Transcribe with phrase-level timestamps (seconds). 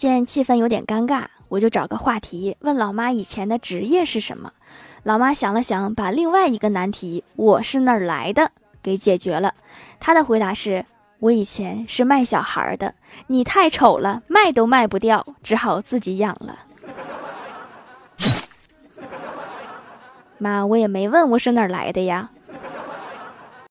[0.00, 4.54] 见气氛有点尴尬，我就找个话题问老妈以前的职业是什么。
[5.02, 8.50] 老妈想了想，把另外一个难题“我是哪儿来的”
[8.82, 9.52] 给解决了。
[9.98, 10.86] 她的回答是
[11.20, 12.94] ：“我以前是卖小孩的，
[13.26, 16.60] 你太丑了，卖都卖不掉，只好自己养了。”
[20.38, 22.30] 妈，我也没问我是哪儿来的呀。